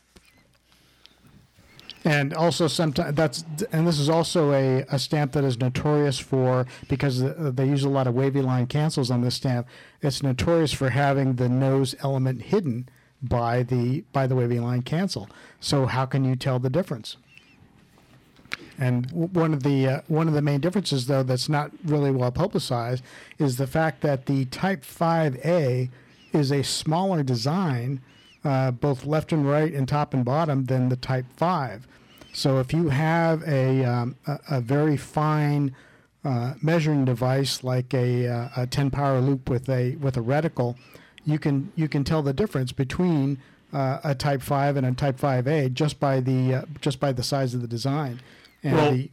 [2.06, 6.66] And also sometimes that's and this is also a, a stamp that is notorious for
[6.90, 9.68] because they use a lot of wavy line cancels on this stamp.
[10.02, 12.90] It's notorious for having the nose element hidden
[13.22, 15.30] by the by the wavy line cancel.
[15.62, 17.16] So how can you tell the difference?
[18.78, 22.12] And w- one of the uh, one of the main differences, though, that's not really
[22.12, 23.04] well publicized,
[23.40, 25.90] is the fact that the Type 5A
[26.34, 28.02] is a smaller design,
[28.44, 31.88] uh, both left and right and top and bottom, than the Type 5.
[32.34, 35.76] So if you have a um, a, a very fine
[36.26, 40.76] uh, measuring device like a, uh, a 10 power loupe with a with a reticle,
[41.26, 43.38] you can you can tell the difference between
[43.72, 47.24] uh, a Type 5 and a Type 5A just by the uh, just by the
[47.24, 48.20] size of the design.
[48.64, 49.12] And Well, the,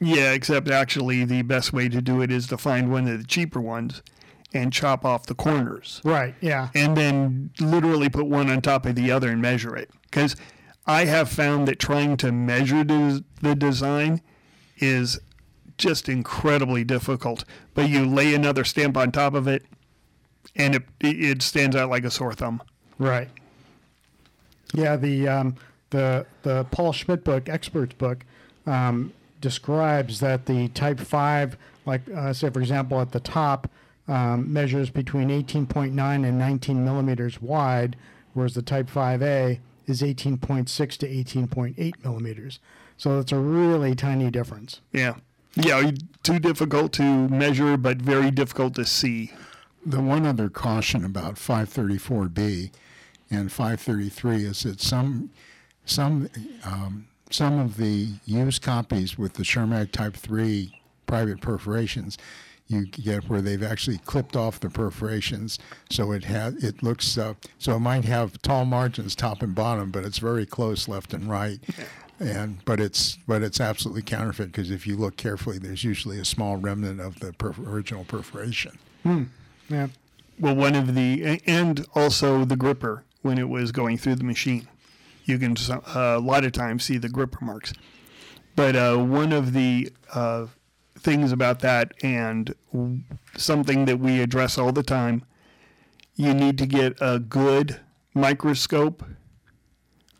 [0.00, 3.26] Yeah, except actually the best way to do it is to find one of the
[3.26, 4.02] cheaper ones
[4.54, 6.00] and chop off the corners.
[6.04, 9.90] right, yeah, and then literally put one on top of the other and measure it.
[10.02, 10.36] Because
[10.86, 14.20] I have found that trying to measure the, the design
[14.78, 15.20] is
[15.78, 17.44] just incredibly difficult.
[17.74, 19.64] But you lay another stamp on top of it,
[20.56, 22.62] and it it stands out like a sore thumb.
[22.98, 23.28] right.
[24.74, 25.56] Yeah, the um,
[25.90, 28.24] the the Paul Schmid book, Experts book,
[28.66, 33.68] um, describes that the Type Five, like uh, say for example at the top,
[34.12, 37.96] um, measures between 18.9 and 19 millimeters wide,
[38.34, 40.66] whereas the Type 5A is 18.6
[40.98, 42.60] to 18.8 millimeters.
[42.98, 44.82] So it's a really tiny difference.
[44.92, 45.14] Yeah,
[45.54, 49.32] yeah, too difficult to measure, but very difficult to see.
[49.84, 52.70] The one other caution about 534B
[53.30, 55.30] and 533 is that some
[55.84, 56.28] some
[56.64, 62.18] um, some of the used copies with the Schermack Type 3 private perforations
[62.72, 65.58] you get where they've actually clipped off the perforations
[65.90, 69.90] so it has it looks uh, so it might have tall margins top and bottom
[69.90, 71.60] but it's very close left and right
[72.18, 76.24] and but it's but it's absolutely counterfeit because if you look carefully there's usually a
[76.24, 77.34] small remnant of the
[77.66, 79.24] original perforation Hmm.
[79.68, 79.88] Yeah.
[80.38, 84.68] Well, one of the and also the gripper when it was going through the machine,
[85.24, 87.72] you can uh, a lot of times see the gripper marks.
[88.56, 90.46] But uh, one of the uh,
[90.98, 92.54] things about that and
[93.36, 95.24] something that we address all the time,
[96.14, 97.80] you need to get a good
[98.14, 99.02] microscope.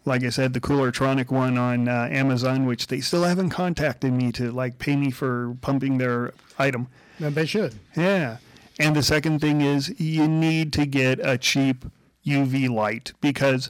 [0.05, 4.33] Like I said, the Coolertronic one on uh, Amazon, which they still haven't contacted me
[4.33, 6.89] to like pay me for pumping their item.
[7.21, 7.75] And they should.
[7.97, 8.39] Yeah.
[8.81, 11.85] And the second thing is you need to get a cheap
[12.27, 13.69] UV light because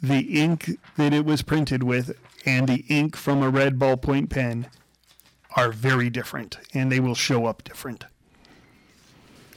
[0.00, 4.66] the ink that it was printed with and the ink from a red ballpoint pen
[5.56, 8.04] are very different and they will show up different.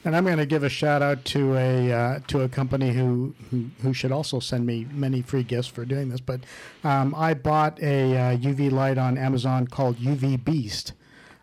[0.04, 3.34] And I'm going to give a shout out to a uh, to a company who,
[3.50, 6.20] who who should also send me many free gifts for doing this.
[6.20, 6.42] But
[6.84, 10.92] um, I bought a uh, UV light on Amazon called UV Beast.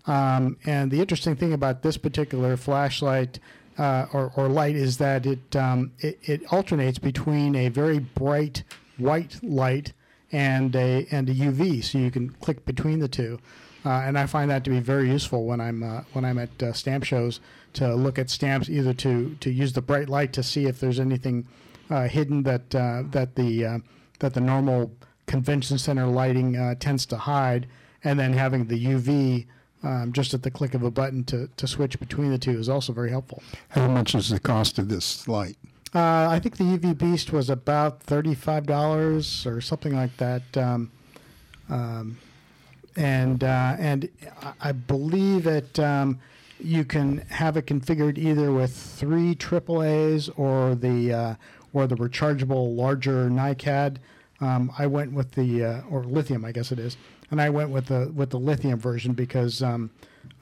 [0.07, 3.39] Um, and the interesting thing about this particular flashlight
[3.77, 8.63] uh, or, or light is that it, um, it it alternates between a very bright
[8.97, 9.93] white light
[10.31, 13.39] and a and a UV, so you can click between the two.
[13.85, 16.63] Uh, and I find that to be very useful when I'm uh, when I'm at
[16.63, 17.39] uh, stamp shows
[17.73, 20.99] to look at stamps, either to to use the bright light to see if there's
[20.99, 21.47] anything
[21.89, 23.79] uh, hidden that uh, that the uh,
[24.19, 24.91] that the normal
[25.25, 27.67] convention center lighting uh, tends to hide,
[28.03, 29.45] and then having the UV
[29.83, 32.69] um, just at the click of a button to, to switch between the two is
[32.69, 33.43] also very helpful.
[33.69, 35.57] how much is the cost of this light
[35.93, 40.91] Uh, I think the UV Beast was about thirty-five dollars or something like that, um,
[41.69, 42.17] um,
[42.95, 44.09] and uh, and
[44.61, 45.79] I- believe it.
[45.79, 46.19] Um,
[46.59, 51.35] you can have it configured either with three AAA's or the uh,
[51.73, 53.97] or the rechargeable larger NiCad.
[54.39, 56.95] Um, I went with the uh, or lithium, I guess it is,
[57.31, 59.89] and I went with the with the lithium version because um,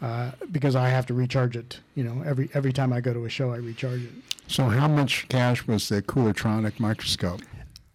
[0.02, 1.80] uh, because I have to recharge it.
[1.96, 4.12] You know, every every time I go to a show, I recharge it.
[4.48, 7.42] so how much cash was the Coolertronic microscope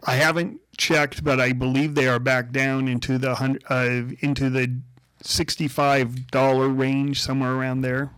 [0.05, 3.33] I haven't checked, but I believe they are back down into the
[3.69, 4.77] uh, into the
[5.23, 8.11] sixty-five dollar range, somewhere around there.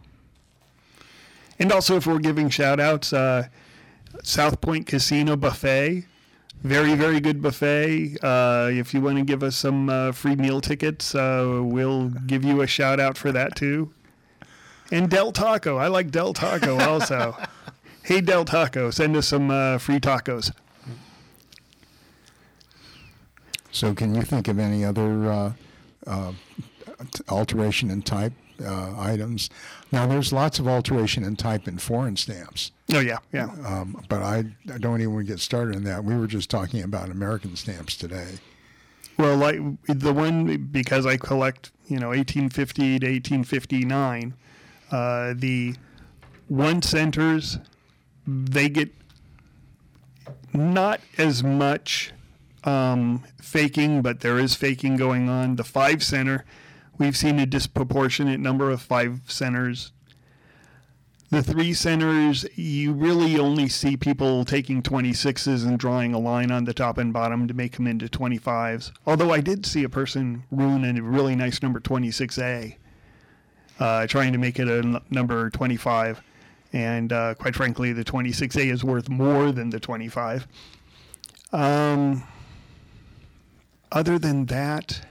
[1.58, 3.48] And also, if we're giving shout outs, uh,
[4.22, 6.04] South Point Casino Buffet,
[6.62, 8.18] very, very good buffet.
[8.22, 12.44] Uh, if you want to give us some uh, free meal tickets, uh, we'll give
[12.44, 13.92] you a shout out for that too.
[14.90, 17.36] And Del Taco, I like Del Taco also.
[18.02, 20.50] hey, Del Taco, send us some uh, free tacos.
[23.78, 25.52] So, can you think of any other uh,
[26.04, 26.32] uh,
[27.28, 29.50] alteration in type uh, items?
[29.92, 33.44] Now, there's lots of alteration in type in foreign stamps, Oh yeah, yeah.
[33.64, 36.02] um, but I, I don't even want to get started on that.
[36.02, 38.38] We were just talking about American stamps today.
[39.16, 44.34] Well, like the one because I collect, you know, 1850 to 1859,
[44.90, 45.76] uh, the
[46.48, 47.58] one centers
[48.26, 48.90] they get
[50.52, 52.12] not as much
[52.68, 55.56] um, faking, but there is faking going on.
[55.56, 56.44] The five center,
[56.98, 59.92] we've seen a disproportionate number of five centers.
[61.30, 66.64] The three centers, you really only see people taking 26s and drawing a line on
[66.64, 68.92] the top and bottom to make them into 25s.
[69.06, 72.76] Although I did see a person ruin a really nice number 26A.
[73.78, 76.22] uh, trying to make it a n- number 25.
[76.72, 80.48] And uh, quite frankly, the 26A is worth more than the 25.
[81.52, 82.24] Um,
[83.92, 85.02] other than that,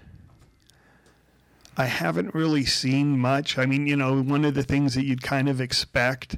[1.78, 3.58] I haven't really seen much.
[3.58, 6.38] I mean, you know, one of the things that you'd kind of expect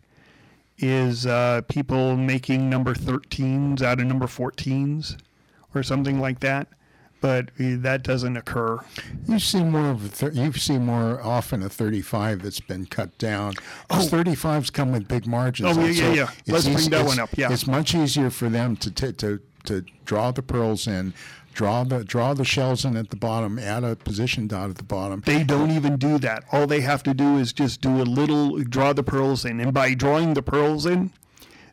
[0.78, 5.18] is uh, people making number 13s out of number 14s
[5.74, 6.68] or something like that.
[7.22, 8.80] But that doesn't occur.
[9.28, 13.18] You see more of a thir- you see more often a 35 that's been cut
[13.18, 13.56] down.
[13.90, 15.78] Because 35s come with big margins.
[15.78, 16.30] Oh, yeah, yeah, yeah.
[16.48, 17.52] Let's bring that one up, yeah.
[17.52, 21.14] it's much easier for them to t- to to draw the pearls in,
[21.60, 24.84] draw the draw the shells in at the bottom, add a position dot at the
[24.84, 25.22] bottom.
[25.26, 26.46] They don't even do that.
[26.54, 29.60] All they have to do is just do a little, draw the pearls in.
[29.60, 31.12] And by drawing the pearls in,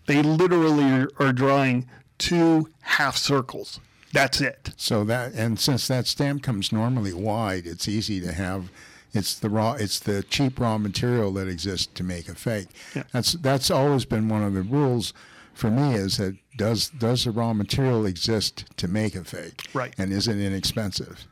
[0.07, 1.87] they literally are, drawing
[2.19, 3.79] two half circles.
[4.13, 4.71] That's it.
[4.77, 8.73] So that and since that stamp comes normally wide, it's easy to have.
[9.15, 9.75] It's the raw.
[9.75, 12.71] It's the cheap raw material that exists to make a fake.
[12.97, 13.05] Yeah.
[13.13, 15.15] That's that's always been one of the rules
[15.55, 15.95] for me.
[15.95, 19.69] Is that does does the raw material exist to make a fake?
[19.75, 19.95] Right.
[19.99, 21.27] And is it inexpensive?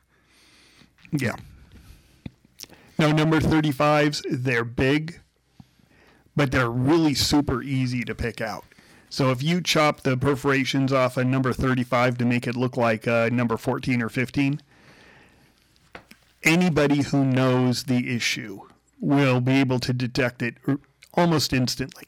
[1.13, 1.37] Yeah.
[2.99, 5.21] Now, number 35s, they're big,
[6.37, 8.65] but they're really super easy to pick out.
[9.11, 13.07] So if you chop the perforations off a number 35 to make it look like
[13.07, 14.61] a number 14 or 15,
[16.43, 18.61] anybody who knows the issue
[19.01, 20.57] will be able to detect it
[21.15, 22.07] almost instantly.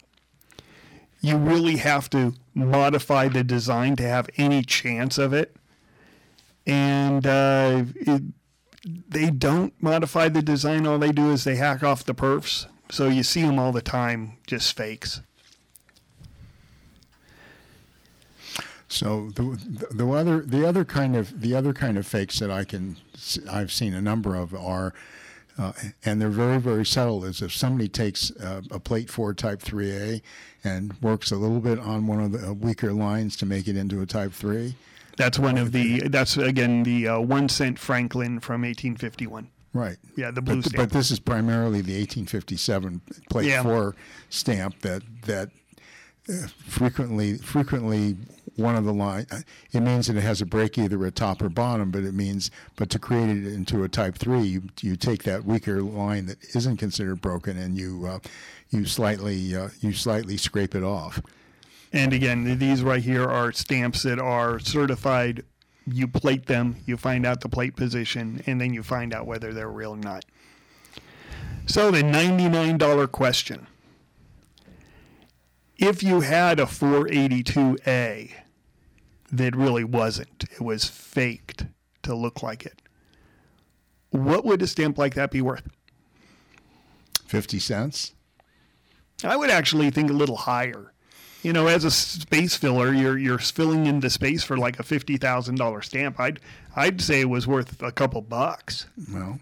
[1.20, 5.54] You really have to modify the design to have any chance of it.
[6.66, 8.22] And uh, it,
[8.84, 10.86] they don't modify the design.
[10.86, 12.66] All they do is they hack off the perfs.
[12.90, 15.20] So you see them all the time, just fakes.
[18.88, 22.50] So the, the the other the other kind of the other kind of fakes that
[22.50, 22.96] I can
[23.50, 24.94] I've seen a number of are,
[25.58, 25.72] uh,
[26.04, 27.24] and they're very very subtle.
[27.24, 30.20] Is if somebody takes uh, a plate four Type 3A
[30.64, 33.76] and works a little bit on one of the uh, weaker lines to make it
[33.76, 34.74] into a Type 3.
[35.16, 36.08] That's one of the.
[36.08, 39.48] That's again the uh, one cent Franklin from 1851.
[39.72, 39.96] Right.
[40.16, 40.76] Yeah, the blue But, stamp.
[40.76, 43.00] but this is primarily the 1857
[43.30, 43.62] plate Yeah.
[43.62, 43.94] four
[44.30, 45.50] stamp that that uh,
[46.66, 48.16] frequently frequently
[48.56, 49.26] one of the line.
[49.72, 52.50] It means that it has a break either at top or bottom, but it means
[52.74, 56.38] but to create it into a type three, you you take that weaker line that
[56.54, 58.18] isn't considered broken and you uh,
[58.70, 61.20] you slightly uh, you slightly scrape it off.
[61.92, 65.44] And again, these right here are stamps that are certified.
[65.86, 69.54] You plate them, you find out the plate position, and then you find out whether
[69.54, 70.24] they're real or not.
[71.66, 73.66] So the $99 question.
[75.78, 78.32] If you had a 482A
[79.32, 81.66] that really wasn't, it was faked
[82.02, 82.80] to look like it,
[84.10, 85.68] what would a stamp like that be worth?
[87.26, 88.14] Fifty cents.
[89.24, 90.92] I would actually think a little higher.
[91.42, 94.82] You know, as a space filler, you're you're filling in the space for like a
[94.82, 96.18] fifty thousand dollar stamp.
[96.18, 96.40] I'd
[96.74, 98.86] I'd say it was worth a couple bucks.
[99.12, 99.40] Well,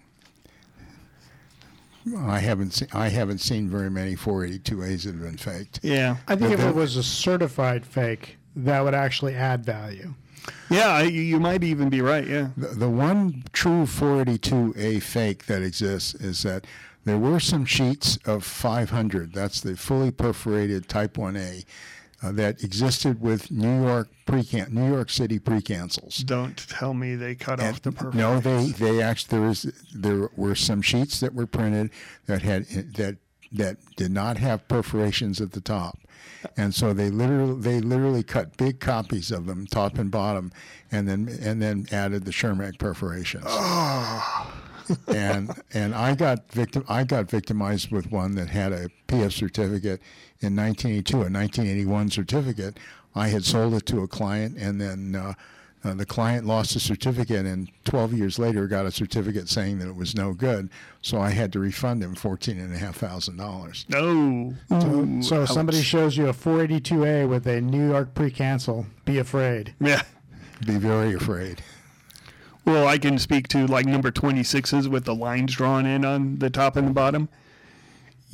[2.17, 5.81] I haven't seen I haven't seen very many 482As that have been faked.
[5.83, 9.65] Yeah, I think But if the- it was a certified fake, that would actually add
[9.65, 10.15] value.
[10.71, 12.27] yeah, you, you might even be right.
[12.27, 16.67] Yeah, The, the one true 482A fake that exists is that
[17.05, 19.33] there were some sheets of 500.
[19.33, 21.65] That's the fully perforated Type 1A
[22.25, 26.25] uh, that existed with New York pre New York City precancels.
[26.25, 28.15] don't tell me they cut off the perfect.
[28.15, 29.63] No, they they actually there was
[29.95, 31.91] there were some sheets that were printed
[32.27, 33.17] that had that
[33.53, 35.99] that did not have perforations at the top,
[36.57, 40.51] and so they literally they literally cut big copies of them, top and bottom,
[40.91, 43.45] and then and then added the Schermack perforations.
[43.47, 44.61] Oh.
[45.09, 50.01] and and I got victim I got victimized with one that had a PF certificate
[50.45, 52.79] in 1982, a 1981 certificate.
[53.15, 55.35] I had sold it to a client, and then uh,
[55.85, 59.89] uh, the client lost the certificate, and 12 years later got a certificate saying that
[59.89, 60.69] it was no good.
[61.03, 63.85] So I had to refund him fourteen and a half thousand dollars.
[63.89, 64.55] No.
[64.73, 69.75] Ooh, So if somebody shows you a 482A with a New York pre-cancel, be afraid.
[69.81, 70.03] Yeah.
[70.67, 71.63] Be very afraid.
[72.65, 76.49] Well, I can speak to like number 26s with the lines drawn in on the
[76.49, 77.29] top and the bottom.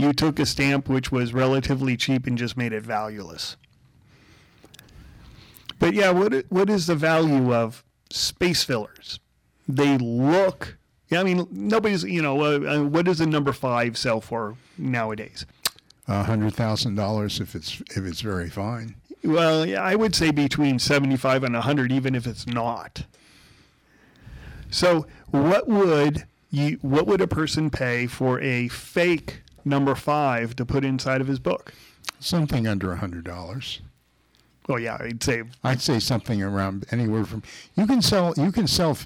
[0.00, 3.56] You took a stamp which was relatively cheap and just made it valueless.
[5.78, 9.20] But yeah, what what is the value of space fillers?
[9.68, 10.76] They look.
[11.08, 12.04] Yeah, I mean nobody's.
[12.04, 15.46] You know, uh, uh, what does a number five sell for nowadays?
[16.08, 18.94] A hundred thousand dollars if it's if it's very fine.
[19.22, 23.04] Well, yeah, I would say between 75 and 100, even if it's not.
[24.70, 30.64] So, what would you, what would a person pay for a fake number five to
[30.64, 31.72] put inside of his book?
[32.18, 33.80] Something under a hundred dollars.
[34.68, 37.42] Well, yeah, I'd say I'd say something around anywhere from
[37.76, 38.96] you can sell you can sell.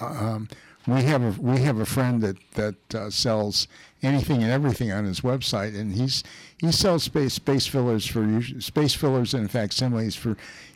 [0.00, 0.48] Um,
[0.86, 3.68] we have a we have a friend that that uh, sells
[4.02, 6.24] anything and everything on his website, and he's
[6.58, 10.30] he sells space space fillers for space fillers and facsimiles for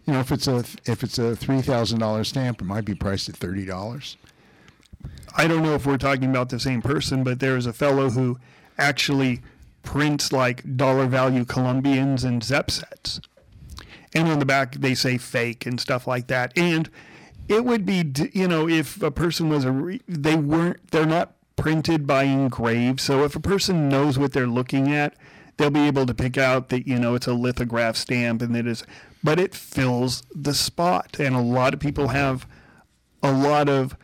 [0.07, 2.95] you know if it's a if it's a three thousand dollar stamp, it might be
[2.95, 4.17] priced at thirty dollars.
[5.37, 8.11] I don't know if we're talking about the same person, but there is a fellow
[8.11, 8.39] who
[8.83, 9.41] actually
[9.83, 13.21] prints like dollar value Columbians and Zep sets.
[14.15, 16.53] And on the back, they say fake and stuff like that.
[16.57, 16.91] And
[17.49, 21.35] it would be, you know, if a person was a, re- they weren't, they're not
[21.57, 23.01] printed by engrave.
[23.01, 25.15] So if a person knows what they're looking at,
[25.57, 28.67] they'll be able to pick out that, you know, it's a lithograph stamp and that
[28.67, 28.85] is,
[29.23, 31.17] but it fills the spot.
[31.19, 32.47] And a lot of people have
[33.23, 33.97] a lot of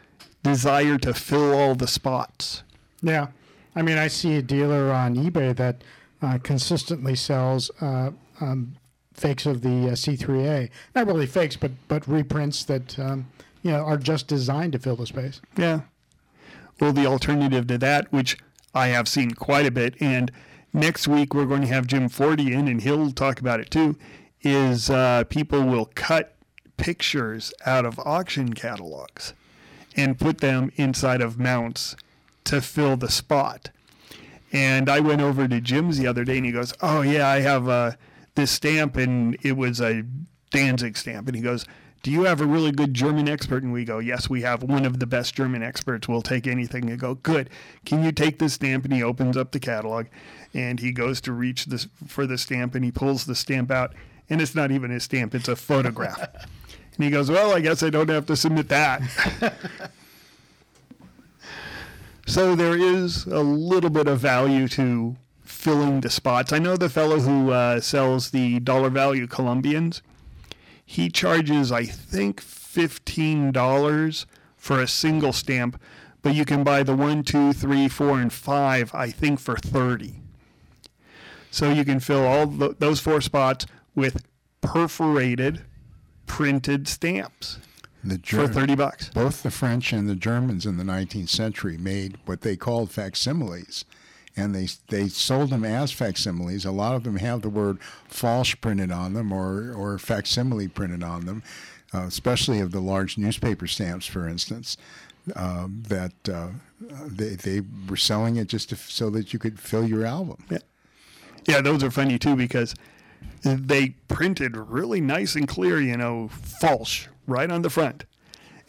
[0.42, 2.62] desire to fill all the spots.
[3.02, 3.28] Yeah.
[3.78, 5.84] I mean, I see a dealer on eBay that
[6.20, 8.10] uh, consistently sells uh,
[8.40, 8.74] um,
[9.14, 10.68] fakes of the uh, C3A.
[10.96, 13.28] Not really fakes, but but reprints that um,
[13.62, 15.40] you know are just designed to fill the space.
[15.56, 15.82] Yeah.
[16.80, 18.36] Well, the alternative to that, which
[18.74, 20.32] I have seen quite a bit, and
[20.72, 23.96] next week we're going to have Jim Forte in, and he'll talk about it too,
[24.42, 26.34] is uh, people will cut
[26.76, 29.34] pictures out of auction catalogs
[29.96, 31.94] and put them inside of mounts
[32.48, 33.70] to fill the spot.
[34.52, 37.40] And I went over to Jim's the other day, and he goes, "Oh yeah, I
[37.40, 37.98] have a."
[38.38, 40.04] this stamp and it was a
[40.50, 41.26] Danzig stamp.
[41.26, 41.66] And he goes,
[42.02, 43.64] Do you have a really good German expert?
[43.64, 46.08] And we go, Yes, we have one of the best German experts.
[46.08, 46.88] We'll take anything.
[46.88, 47.50] And go, Good.
[47.84, 48.84] Can you take this stamp?
[48.84, 50.06] And he opens up the catalog
[50.54, 53.92] and he goes to reach this for the stamp and he pulls the stamp out.
[54.30, 56.20] And it's not even a stamp, it's a photograph.
[56.94, 59.02] and he goes, Well, I guess I don't have to submit that.
[62.28, 66.52] so there is a little bit of value to filling the spots.
[66.52, 70.02] I know the fellow who uh, sells the dollar value Columbians,
[70.84, 74.26] He charges, I think, fifteen dollars
[74.56, 75.80] for a single stamp,
[76.22, 78.94] but you can buy the one, two, three, four, and five.
[78.94, 80.22] I think for thirty.
[81.50, 84.24] So you can fill all the, those four spots with
[84.60, 85.62] perforated,
[86.26, 87.58] printed stamps
[88.24, 89.08] for thirty bucks.
[89.10, 93.84] Both the French and the Germans in the 19th century made what they called facsimiles
[94.38, 96.64] and they they sold them as facsimiles.
[96.64, 101.02] A lot of them have the word false printed on them or or facsimile printed
[101.02, 101.42] on them,
[101.92, 104.76] uh, especially of the large newspaper stamps, for instance.
[105.36, 106.48] Um, that uh,
[106.80, 110.42] they they were selling it just to, so that you could fill your album.
[110.48, 110.58] Yeah,
[111.46, 112.74] yeah, those are funny too because
[113.42, 118.04] they printed really nice and clear, you know, false right on the front,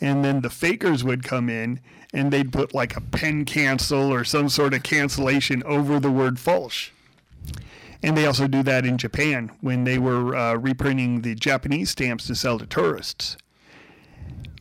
[0.01, 1.79] and then the fakers would come in
[2.13, 6.39] and they'd put like a pen cancel or some sort of cancellation over the word
[6.39, 6.91] false.
[8.01, 12.27] And they also do that in Japan when they were uh, reprinting the Japanese stamps
[12.27, 13.35] to sell to tourists.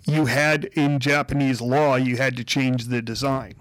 [0.04, 3.54] You had in Japanese law, you had to change the design.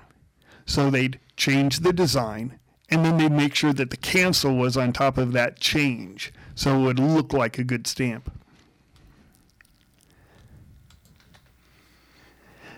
[0.65, 2.59] So they'd change the design
[2.89, 6.79] and then they'd make sure that the cancel was on top of that change so
[6.79, 8.31] it would look like a good stamp.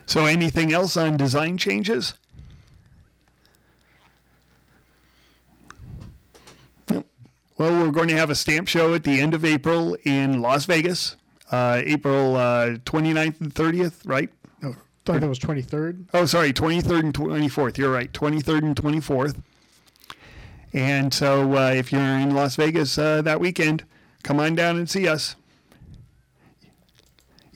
[0.10, 2.16] So, anything else on design changes?
[6.88, 7.04] Well,
[7.60, 11.16] we're going to have a stamp show at the end of April in Las Vegas,
[11.52, 14.32] uh, April uh, 29th and 30th, right?
[14.64, 14.74] Oh, I
[15.06, 16.06] thought it was 23rd.
[16.16, 17.78] Oh, sorry, 23rd and 24th.
[17.78, 19.40] You're right, 23rd and 24th.
[20.74, 23.84] And so, uh, if you're in Las Vegas uh, that weekend,
[24.24, 25.36] come on down and see us.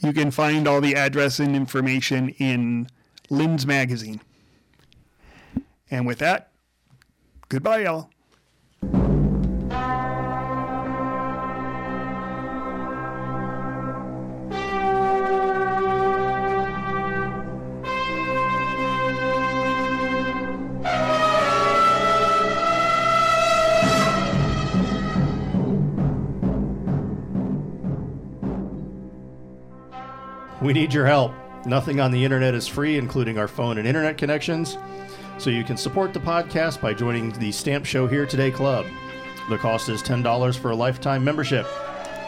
[0.04, 2.90] You can find all the address and information in
[3.30, 4.20] Linn's magazine.
[5.90, 6.52] And with that,
[7.48, 8.10] goodbye, y'all.
[30.64, 31.34] We need your help.
[31.66, 34.78] Nothing on the internet is free, including our phone and internet connections.
[35.38, 38.86] So you can support the podcast by joining the Stamp Show Here Today Club.
[39.50, 41.68] The cost is $10 for a lifetime membership.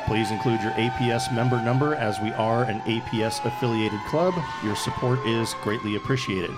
[0.05, 4.33] Please include your APS member number as we are an APS affiliated club.
[4.65, 6.51] Your support is greatly appreciated.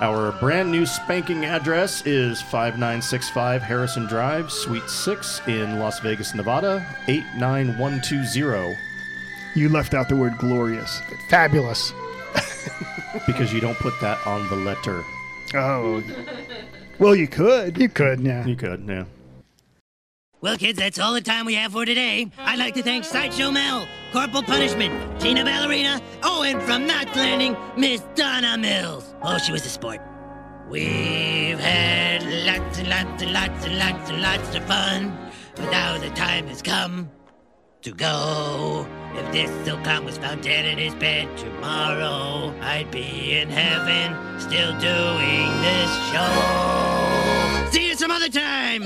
[0.00, 6.86] Our brand new spanking address is 5965 Harrison Drive, Suite 6 in Las Vegas, Nevada,
[7.08, 8.85] 89120.
[9.56, 11.00] You left out the word glorious.
[11.30, 11.94] Fabulous.
[13.26, 15.02] because you don't put that on the letter.
[15.54, 16.02] Oh.
[16.98, 17.78] Well, you could.
[17.78, 18.44] You could, yeah.
[18.44, 19.06] You could, yeah.
[20.42, 22.30] Well, kids, that's all the time we have for today.
[22.38, 27.56] I'd like to thank Sideshow Mel, Corporal Punishment, Tina Ballerina, oh, and from Knots Landing,
[27.78, 29.14] Miss Donna Mills.
[29.22, 30.02] Oh, she was a sport.
[30.68, 35.16] We've had lots and lots and lots and lots and lots of fun,
[35.54, 37.08] but now the time has come
[37.86, 38.84] to go.
[39.14, 44.72] If this Silcon was found dead in his bed tomorrow, I'd be in heaven still
[44.80, 47.70] doing this show.
[47.70, 48.82] See you some other time!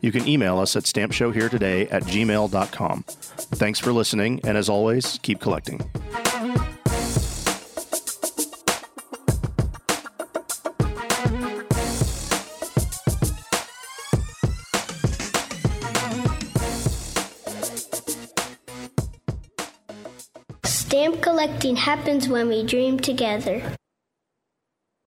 [0.00, 3.02] you can email us at stampshowheretoday at gmail.com.
[3.02, 5.80] Thanks for listening, and as always, keep collecting.
[20.64, 23.62] Stamp collecting happens when we dream together.